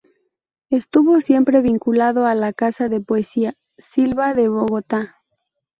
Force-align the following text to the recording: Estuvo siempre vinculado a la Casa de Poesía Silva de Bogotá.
Estuvo 0.71 1.21
siempre 1.21 1.61
vinculado 1.61 2.25
a 2.25 2.33
la 2.33 2.53
Casa 2.53 2.89
de 2.89 3.01
Poesía 3.01 3.53
Silva 3.77 4.33
de 4.33 4.49
Bogotá. 4.49 5.17